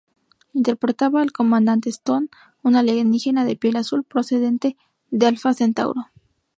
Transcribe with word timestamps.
Interpretaba 0.53 1.21
al 1.21 1.31
Comandante 1.31 1.91
Stone, 1.91 2.29
un 2.63 2.75
alienígena 2.75 3.45
de 3.45 3.55
piel 3.55 3.75
azul 3.75 4.03
procedente 4.03 4.75
de 5.11 5.27
Alfa 5.27 5.53
Centauro. 5.53 6.07